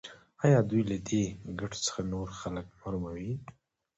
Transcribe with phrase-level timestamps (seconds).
[0.45, 1.23] آیا دوی له دې
[1.59, 3.33] ګټو څخه نور خلک محروموي؟